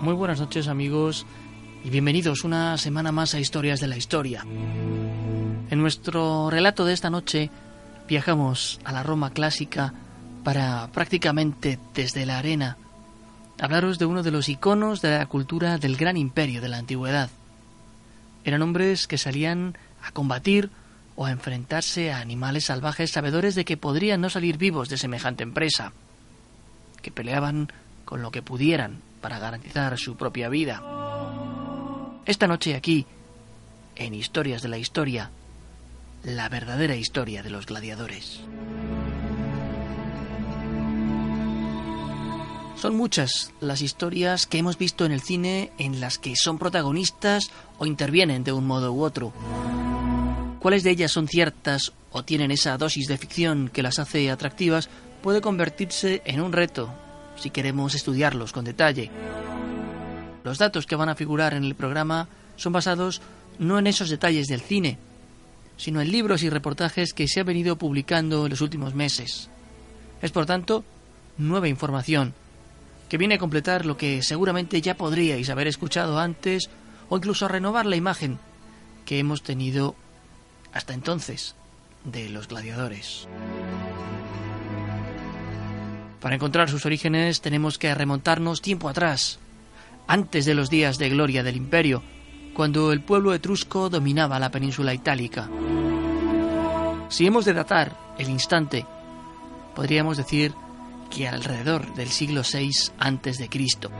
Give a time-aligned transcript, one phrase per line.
[0.00, 1.26] Muy buenas noches amigos
[1.84, 4.46] y bienvenidos una semana más a Historias de la Historia.
[5.68, 7.50] En nuestro relato de esta noche
[8.08, 9.92] viajamos a la Roma clásica
[10.42, 12.78] para prácticamente desde la arena
[13.60, 17.28] hablaros de uno de los iconos de la cultura del gran imperio de la antigüedad.
[18.44, 20.70] Eran hombres que salían a combatir
[21.14, 25.42] o a enfrentarse a animales salvajes sabedores de que podrían no salir vivos de semejante
[25.42, 25.92] empresa,
[27.02, 27.70] que peleaban
[28.06, 30.82] con lo que pudieran para garantizar su propia vida.
[32.26, 33.06] Esta noche aquí,
[33.96, 35.30] en Historias de la Historia,
[36.22, 38.40] la verdadera historia de los gladiadores.
[42.76, 47.50] Son muchas las historias que hemos visto en el cine en las que son protagonistas
[47.78, 49.34] o intervienen de un modo u otro.
[50.60, 54.88] Cuáles de ellas son ciertas o tienen esa dosis de ficción que las hace atractivas
[55.22, 56.90] puede convertirse en un reto
[57.40, 59.10] si queremos estudiarlos con detalle.
[60.44, 63.20] Los datos que van a figurar en el programa son basados
[63.58, 64.98] no en esos detalles del cine,
[65.76, 69.48] sino en libros y reportajes que se han venido publicando en los últimos meses.
[70.20, 70.84] Es por tanto
[71.38, 72.34] nueva información,
[73.08, 76.68] que viene a completar lo que seguramente ya podríais haber escuchado antes
[77.08, 78.38] o incluso a renovar la imagen
[79.04, 79.96] que hemos tenido
[80.72, 81.54] hasta entonces
[82.04, 83.26] de los gladiadores.
[86.20, 89.38] Para encontrar sus orígenes tenemos que remontarnos tiempo atrás,
[90.06, 92.02] antes de los días de gloria del imperio,
[92.52, 95.48] cuando el pueblo etrusco dominaba la península itálica.
[97.08, 98.84] Si hemos de datar el instante,
[99.74, 100.52] podríamos decir
[101.10, 103.90] que alrededor del siglo VI Cristo.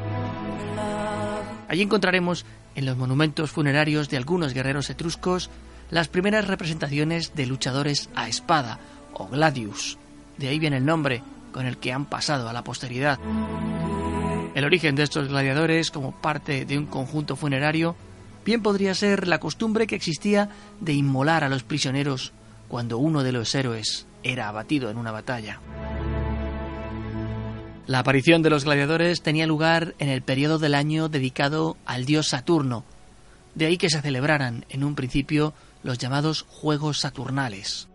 [1.68, 2.44] Allí encontraremos
[2.74, 5.50] en los monumentos funerarios de algunos guerreros etruscos
[5.90, 8.78] las primeras representaciones de luchadores a espada
[9.14, 9.98] o gladius.
[10.36, 13.18] De ahí viene el nombre con el que han pasado a la posteridad.
[14.54, 17.96] El origen de estos gladiadores como parte de un conjunto funerario
[18.44, 20.48] bien podría ser la costumbre que existía
[20.80, 22.32] de inmolar a los prisioneros
[22.68, 25.60] cuando uno de los héroes era abatido en una batalla.
[27.86, 32.28] La aparición de los gladiadores tenía lugar en el periodo del año dedicado al dios
[32.28, 32.84] Saturno,
[33.56, 37.89] de ahí que se celebraran en un principio los llamados Juegos Saturnales.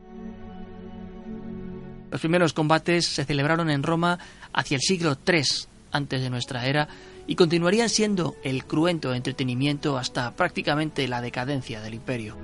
[2.11, 4.19] Los primeros combates se celebraron en Roma
[4.53, 5.43] hacia el siglo III
[5.91, 6.87] antes de nuestra era
[7.27, 12.37] y continuarían siendo el cruento entretenimiento hasta prácticamente la decadencia del imperio.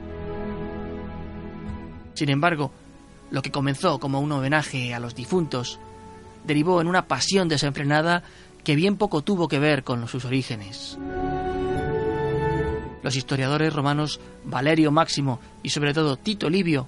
[2.14, 2.72] Sin embargo,
[3.30, 5.80] lo que comenzó como un homenaje a los difuntos
[6.44, 8.24] derivó en una pasión desenfrenada
[8.64, 10.98] que bien poco tuvo que ver con sus orígenes.
[13.04, 16.88] Los historiadores romanos Valerio Máximo y sobre todo Tito Livio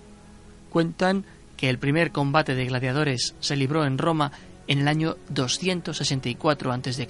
[0.69, 1.25] cuentan
[1.63, 4.33] que el primer combate de gladiadores se libró en Roma
[4.67, 7.07] en el año 264 a.C.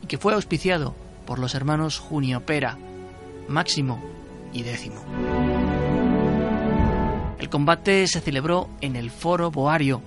[0.00, 0.94] y que fue auspiciado
[1.26, 2.78] por los hermanos Junio Pera,
[3.48, 4.00] Máximo
[4.52, 5.04] y Décimo.
[7.40, 10.02] El combate se celebró en el Foro Boario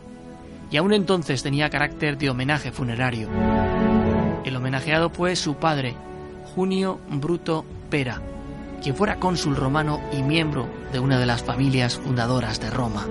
[0.72, 3.28] y aún entonces tenía carácter de homenaje funerario.
[4.46, 5.94] El homenajeado fue su padre,
[6.56, 8.22] Junio Bruto Pera,
[8.86, 13.08] quien fuera cónsul romano y miembro de una de las familias fundadoras de Roma.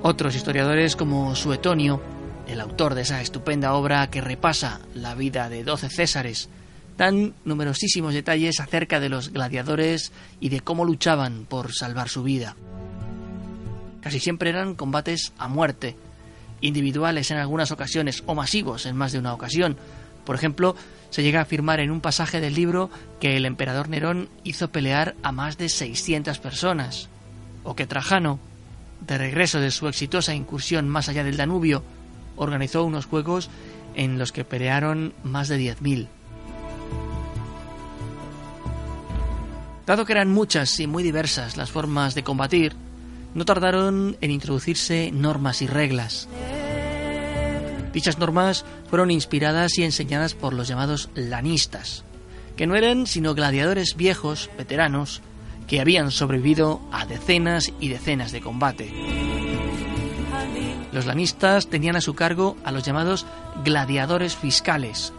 [0.00, 2.00] Otros historiadores como Suetonio,
[2.46, 6.48] el autor de esa estupenda obra que repasa la vida de doce Césares,
[6.96, 10.10] dan numerosísimos detalles acerca de los gladiadores
[10.40, 12.56] y de cómo luchaban por salvar su vida.
[14.00, 15.94] Casi siempre eran combates a muerte,
[16.62, 19.76] individuales en algunas ocasiones o masivos en más de una ocasión.
[20.24, 20.74] Por ejemplo,
[21.10, 22.90] se llega a afirmar en un pasaje del libro
[23.20, 27.08] que el emperador Nerón hizo pelear a más de 600 personas,
[27.64, 28.38] o que Trajano,
[29.06, 31.82] de regreso de su exitosa incursión más allá del Danubio,
[32.36, 33.50] organizó unos juegos
[33.94, 36.08] en los que pelearon más de 10.000.
[39.86, 42.74] Dado que eran muchas y muy diversas las formas de combatir,
[43.34, 46.28] no tardaron en introducirse normas y reglas.
[47.92, 52.04] Dichas normas fueron inspiradas y enseñadas por los llamados lanistas,
[52.56, 55.22] que no eran sino gladiadores viejos, veteranos,
[55.66, 58.92] que habían sobrevivido a decenas y decenas de combate.
[60.92, 63.26] Los lanistas tenían a su cargo a los llamados
[63.64, 65.12] gladiadores fiscales,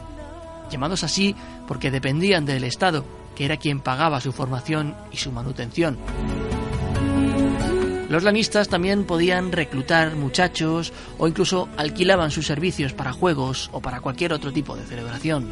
[0.69, 1.35] llamados así
[1.67, 5.97] porque dependían del Estado, que era quien pagaba su formación y su manutención.
[8.11, 14.01] Los lanistas también podían reclutar muchachos o incluso alquilaban sus servicios para juegos o para
[14.01, 15.47] cualquier otro tipo de celebración.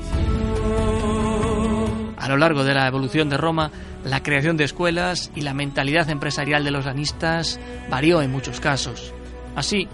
[2.18, 3.72] A lo largo de la evolución de Roma,
[4.04, 9.14] la creación de escuelas y la mentalidad empresarial de los lanistas varió en muchos casos.
[9.56, 9.88] Así,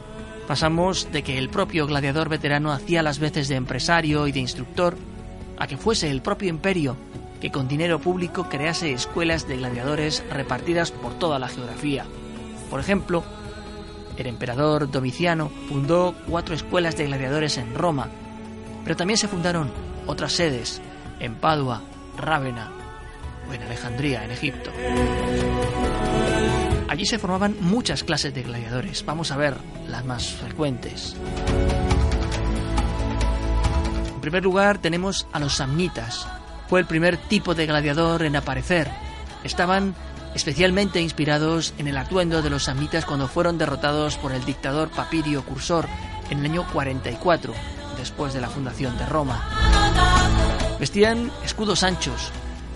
[0.48, 4.98] pasamos de que el propio gladiador veterano hacía las veces de empresario y de instructor
[5.60, 6.98] a que fuese el propio imperio
[7.40, 12.08] que con dinero público crease escuelas de gladiadores repartidas por toda la geografía.
[12.70, 13.24] Por ejemplo,
[14.18, 18.08] el emperador Domiciano fundó cuatro escuelas de gladiadores en Roma,
[18.84, 19.72] pero también se fundaron
[20.06, 20.82] otras sedes
[21.20, 21.82] en Padua,
[22.18, 22.72] Rávena
[23.50, 24.72] o en Alejandría, en Egipto.
[26.88, 29.04] Allí se formaban muchas clases de gladiadores.
[29.06, 29.58] Vamos a ver
[29.88, 31.16] las más frecuentes.
[34.14, 36.28] En primer lugar tenemos a los samnitas.
[36.68, 38.90] Fue el primer tipo de gladiador en aparecer.
[39.44, 39.94] Estaban
[40.36, 45.44] especialmente inspirados en el atuendo de los samnitas cuando fueron derrotados por el dictador Papirio
[45.44, 45.88] Cursor
[46.30, 47.54] en el año 44,
[47.98, 49.42] después de la fundación de Roma.
[50.80, 52.32] Vestían escudos anchos,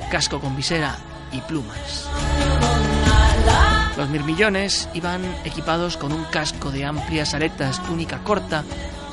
[0.10, 0.98] casco con visera
[1.34, 2.10] y plumas.
[3.98, 8.64] Los mirmillones iban equipados con un casco de amplias aretas, túnica corta,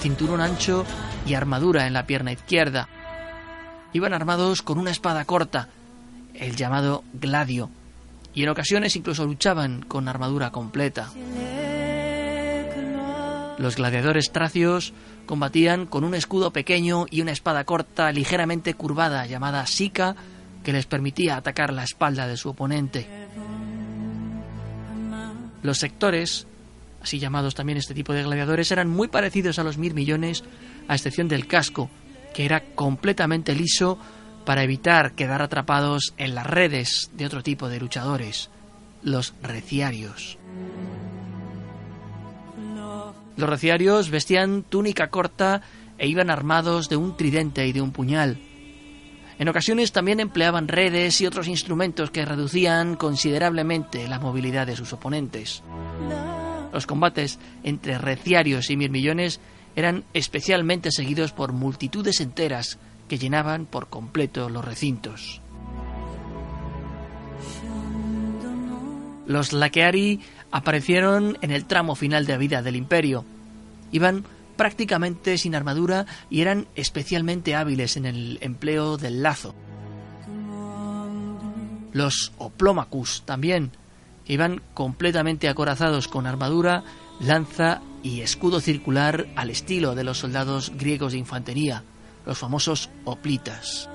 [0.00, 0.86] cinturón ancho
[1.26, 2.88] y armadura en la pierna izquierda.
[3.92, 5.68] Iban armados con una espada corta,
[6.34, 7.70] el llamado gladio,
[8.36, 11.10] y en ocasiones incluso luchaban con armadura completa.
[13.56, 14.92] Los gladiadores tracios
[15.24, 20.14] combatían con un escudo pequeño y una espada corta ligeramente curvada llamada sica
[20.62, 23.08] que les permitía atacar la espalda de su oponente.
[25.62, 26.46] Los sectores,
[27.00, 30.44] así llamados también este tipo de gladiadores, eran muy parecidos a los mirmillones,
[30.88, 31.88] a excepción del casco,
[32.34, 33.98] que era completamente liso
[34.46, 38.48] para evitar quedar atrapados en las redes de otro tipo de luchadores,
[39.02, 40.38] los reciarios.
[43.36, 45.60] Los reciarios vestían túnica corta
[45.98, 48.38] e iban armados de un tridente y de un puñal.
[49.38, 54.92] En ocasiones también empleaban redes y otros instrumentos que reducían considerablemente la movilidad de sus
[54.92, 55.62] oponentes.
[56.72, 59.40] Los combates entre reciarios y mirmillones
[59.74, 62.78] eran especialmente seguidos por multitudes enteras
[63.08, 65.40] que llenaban por completo los recintos.
[69.26, 70.20] Los Laqueari
[70.50, 73.24] aparecieron en el tramo final de vida del imperio.
[73.90, 74.24] Iban
[74.56, 79.54] prácticamente sin armadura y eran especialmente hábiles en el empleo del lazo.
[81.92, 83.72] Los Oplomacus también
[84.26, 86.84] iban completamente acorazados con armadura,
[87.20, 91.82] lanza y escudo circular al estilo de los soldados griegos de infantería,
[92.26, 93.88] los famosos oplitas.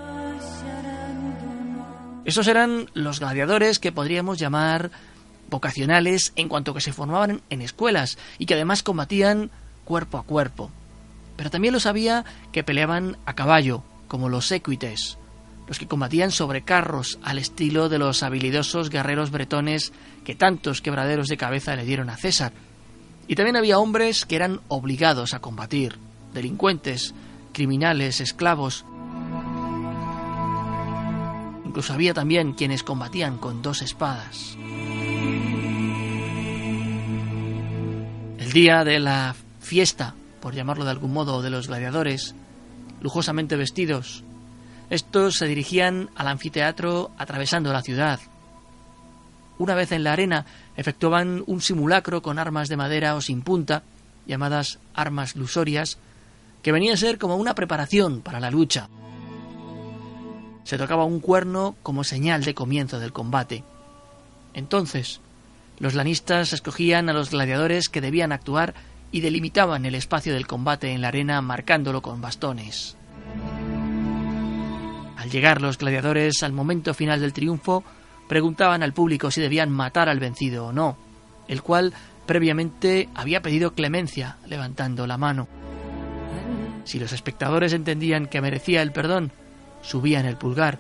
[2.23, 4.91] Esos eran los gladiadores que podríamos llamar
[5.50, 9.51] vocacionales en cuanto que se formaban en escuelas y que además combatían
[9.85, 10.71] cuerpo a cuerpo.
[11.35, 15.17] Pero también los había que peleaban a caballo, como los equites,
[15.67, 19.91] los que combatían sobre carros al estilo de los habilidosos guerreros bretones
[20.23, 22.53] que tantos quebraderos de cabeza le dieron a César.
[23.27, 25.97] Y también había hombres que eran obligados a combatir,
[26.33, 27.13] delincuentes,
[27.53, 28.86] criminales, esclavos.
[31.65, 34.58] Incluso había también quienes combatían con dos espadas.
[38.38, 42.36] El día de la fiesta, por llamarlo de algún modo, de los gladiadores,
[43.01, 44.24] lujosamente vestidos,
[44.89, 48.20] estos se dirigían al anfiteatro atravesando la ciudad.
[49.58, 53.84] Una vez en la arena, efectuaban un simulacro con armas de madera o sin punta,
[54.25, 55.98] llamadas armas lusorias,
[56.61, 58.89] que venía a ser como una preparación para la lucha.
[60.63, 63.63] Se tocaba un cuerno como señal de comienzo del combate.
[64.53, 65.21] Entonces,
[65.79, 68.75] los lanistas escogían a los gladiadores que debían actuar
[69.11, 72.95] y delimitaban el espacio del combate en la arena marcándolo con bastones.
[75.17, 77.83] Al llegar los gladiadores al momento final del triunfo,
[78.27, 80.97] preguntaban al público si debían matar al vencido o no,
[81.47, 81.93] el cual
[82.25, 85.60] previamente había pedido clemencia levantando la mano.
[86.83, 89.31] Si los espectadores entendían que merecía el perdón,
[89.81, 90.79] subían el pulgar,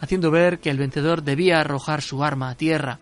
[0.00, 2.98] haciendo ver que el vencedor debía arrojar su arma a tierra.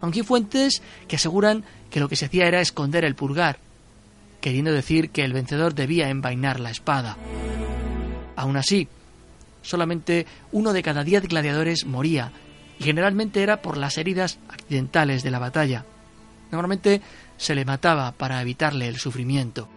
[0.00, 3.58] Aunque hay fuentes que aseguran que lo que se hacía era esconder el pulgar,
[4.40, 7.16] queriendo decir que el vencedor debía envainar la espada.
[8.36, 8.88] Aún así,
[9.62, 12.32] solamente uno de cada diez gladiadores moría,
[12.78, 15.84] y generalmente era por las heridas accidentales de la batalla.
[16.50, 17.02] Normalmente
[17.36, 19.68] se le mataba para evitarle el sufrimiento.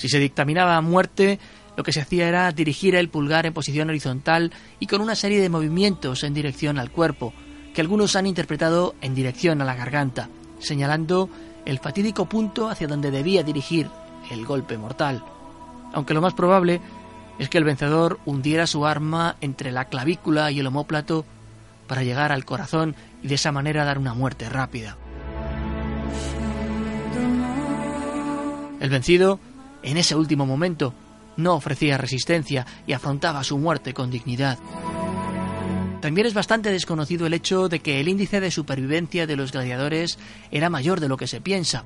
[0.00, 1.38] Si se dictaminaba muerte,
[1.76, 5.42] lo que se hacía era dirigir el pulgar en posición horizontal y con una serie
[5.42, 7.34] de movimientos en dirección al cuerpo,
[7.74, 11.28] que algunos han interpretado en dirección a la garganta, señalando
[11.66, 13.90] el fatídico punto hacia donde debía dirigir
[14.30, 15.22] el golpe mortal.
[15.92, 16.80] Aunque lo más probable
[17.38, 21.26] es que el vencedor hundiera su arma entre la clavícula y el omóplato
[21.86, 24.96] para llegar al corazón y de esa manera dar una muerte rápida.
[28.80, 29.38] El vencido,
[29.82, 30.94] en ese último momento,
[31.36, 34.58] no ofrecía resistencia y afrontaba su muerte con dignidad.
[36.00, 40.18] También es bastante desconocido el hecho de que el índice de supervivencia de los gladiadores
[40.50, 41.84] era mayor de lo que se piensa.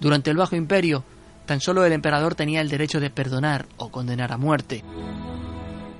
[0.00, 1.04] Durante el Bajo Imperio,
[1.46, 4.82] tan solo el emperador tenía el derecho de perdonar o condenar a muerte.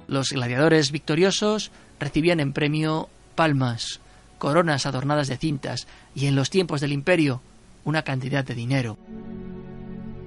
[0.08, 4.00] Los gladiadores victoriosos recibían en premio palmas,
[4.38, 7.40] coronas adornadas de cintas y en los tiempos del imperio
[7.84, 8.98] una cantidad de dinero.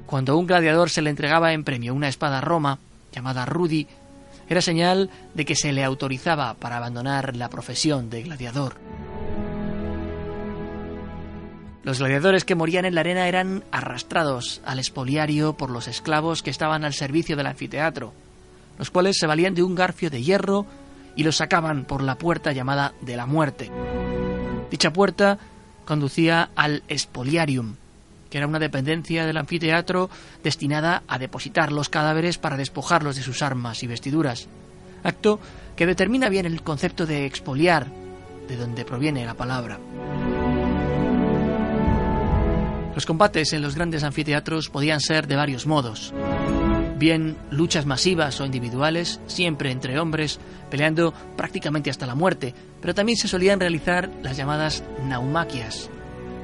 [0.05, 2.79] Cuando un gladiador se le entregaba en premio una espada Roma,
[3.11, 3.87] llamada Rudi,
[4.47, 8.75] era señal de que se le autorizaba para abandonar la profesión de gladiador.
[11.83, 16.49] Los gladiadores que morían en la arena eran arrastrados al espoliario por los esclavos que
[16.49, 18.13] estaban al servicio del anfiteatro,
[18.77, 20.65] los cuales se valían de un garfio de hierro
[21.15, 23.71] y los sacaban por la puerta llamada de la muerte.
[24.71, 25.37] Dicha puerta
[25.85, 27.75] conducía al espoliarium,
[28.35, 30.09] que era una dependencia del anfiteatro
[30.43, 34.49] destinada a depositar los cadáveres para despojarlos de sus armas y vestiduras,
[35.05, 35.39] acto
[35.77, 37.87] que determina bien el concepto de expoliar,
[38.49, 39.79] de donde proviene la palabra.
[42.93, 46.13] Los combates en los grandes anfiteatros podían ser de varios modos.
[46.97, 53.17] Bien luchas masivas o individuales, siempre entre hombres, peleando prácticamente hasta la muerte, pero también
[53.17, 55.89] se solían realizar las llamadas naumaquias,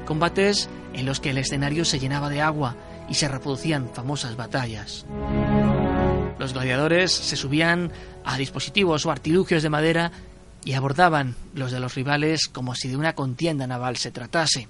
[0.06, 2.76] combates en los que el escenario se llenaba de agua
[3.08, 5.06] y se reproducían famosas batallas.
[6.38, 7.92] Los gladiadores se subían
[8.24, 10.12] a dispositivos o artilugios de madera
[10.64, 14.68] y abordaban los de los rivales como si de una contienda naval se tratase.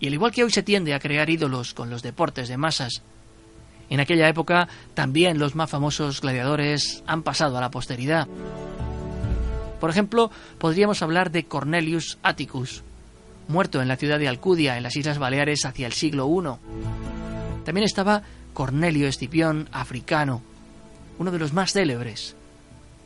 [0.00, 3.02] Y al igual que hoy se tiende a crear ídolos con los deportes de masas,
[3.90, 8.28] en aquella época también los más famosos gladiadores han pasado a la posteridad.
[9.80, 12.82] Por ejemplo, podríamos hablar de Cornelius Atticus,
[13.48, 17.64] muerto en la ciudad de Alcudia, en las Islas Baleares, hacia el siglo I.
[17.64, 18.22] También estaba
[18.54, 20.42] Cornelio Escipión Africano,
[21.18, 22.36] uno de los más célebres.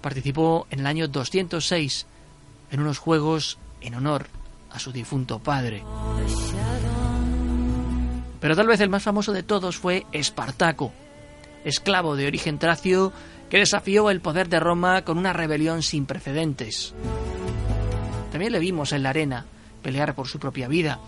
[0.01, 2.07] Participó en el año 206
[2.71, 4.27] en unos juegos en honor
[4.71, 5.85] a su difunto padre.
[8.41, 10.93] Pero tal vez el más famoso de todos fue Espartaco,
[11.65, 13.13] esclavo de origen tracio
[13.49, 16.95] que desafió el poder de Roma con una rebelión sin precedentes.
[18.33, 19.45] También le vimos en la arena,
[19.83, 20.99] pelear por su propia vida.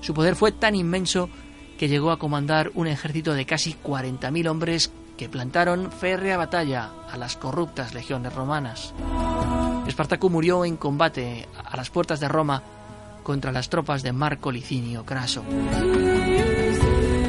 [0.00, 1.28] Su poder fue tan inmenso
[1.78, 7.16] que llegó a comandar un ejército de casi 40.000 hombres que plantaron férrea batalla a
[7.16, 8.94] las corruptas legiones romanas.
[9.86, 12.62] Espartaco murió en combate a las puertas de Roma
[13.22, 15.42] contra las tropas de Marco Licinio Craso.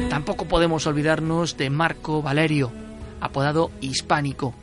[0.08, 2.70] Tampoco podemos olvidarnos de Marco Valerio,
[3.20, 4.54] apodado Hispánico,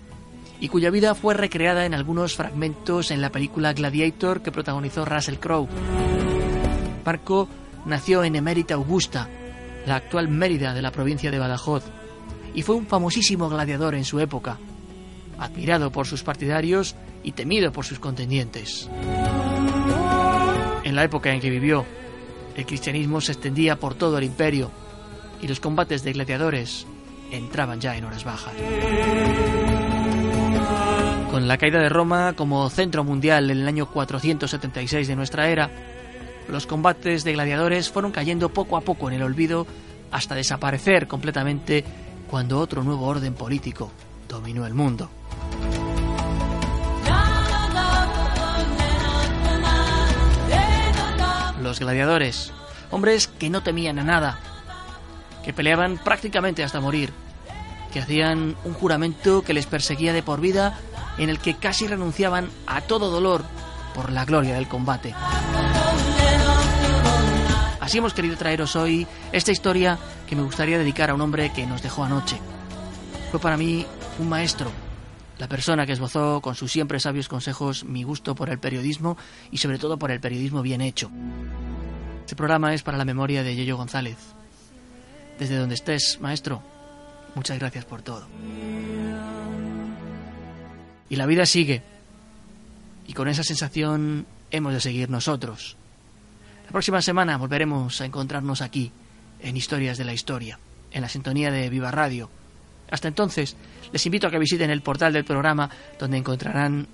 [0.59, 5.37] y cuya vida fue recreada en algunos fragmentos en la película Gladiator que protagonizó Russell
[5.37, 5.67] Crowe.
[7.05, 7.47] Marco
[7.85, 9.29] nació en Emérita Augusta,
[9.85, 11.85] la actual Mérida de la provincia de Badajoz,
[12.53, 14.57] y fue un famosísimo gladiador en su época,
[15.39, 18.89] admirado por sus partidarios y temido por sus contendientes.
[20.83, 21.85] En la época en que vivió,
[22.55, 24.71] el cristianismo se extendía por todo el imperio
[25.41, 26.87] y los combates de gladiadores
[27.31, 28.53] entraban ya en horas bajas.
[31.31, 35.69] Con la caída de Roma como centro mundial en el año 476 de nuestra era,
[36.47, 39.67] los combates de gladiadores fueron cayendo poco a poco en el olvido
[40.11, 41.83] hasta desaparecer completamente
[42.29, 43.91] cuando otro nuevo orden político
[44.27, 45.09] dominó el mundo.
[51.61, 52.53] Los gladiadores,
[52.91, 54.39] hombres que no temían a nada,
[55.43, 57.11] que peleaban prácticamente hasta morir,
[57.91, 60.79] que hacían un juramento que les perseguía de por vida
[61.17, 63.43] en el que casi renunciaban a todo dolor
[63.93, 65.15] por la gloria del combate.
[67.79, 71.65] Así hemos querido traeros hoy esta historia que me gustaría dedicar a un hombre que
[71.65, 72.37] nos dejó anoche.
[73.31, 73.85] Fue para mí
[74.19, 74.71] un maestro,
[75.37, 79.17] la persona que esbozó con sus siempre sabios consejos mi gusto por el periodismo
[79.51, 81.09] y sobre todo por el periodismo bien hecho.
[82.19, 84.17] Este programa es para la memoria de Yello González.
[85.39, 86.61] Desde donde estés, maestro,
[87.35, 88.27] muchas gracias por todo.
[91.09, 91.81] Y la vida sigue.
[93.07, 95.77] Y con esa sensación hemos de seguir nosotros.
[96.65, 98.91] La próxima semana volveremos a encontrarnos aquí,
[99.39, 100.59] en Historias de la Historia,
[100.91, 102.29] en la sintonía de Viva Radio.
[102.89, 103.55] Hasta entonces,
[103.91, 105.69] les invito a que visiten el portal del programa
[105.99, 106.87] donde encontrarán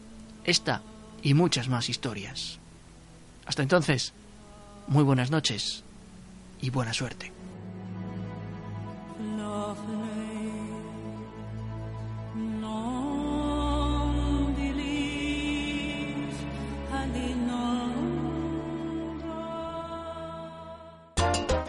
[0.43, 0.81] esta
[1.23, 2.59] y muchas más historias.
[3.45, 4.13] Hasta entonces,
[4.87, 5.83] muy buenas noches
[6.61, 7.42] y buena suerte.